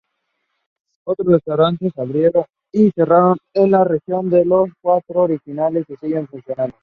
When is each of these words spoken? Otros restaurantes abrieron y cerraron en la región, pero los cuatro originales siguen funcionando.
Otros 1.05 1.31
restaurantes 1.31 1.95
abrieron 1.95 2.45
y 2.73 2.89
cerraron 2.89 3.37
en 3.53 3.69
la 3.69 3.83
región, 3.83 4.31
pero 4.31 4.45
los 4.45 4.69
cuatro 4.81 5.21
originales 5.21 5.85
siguen 6.01 6.25
funcionando. 6.27 6.75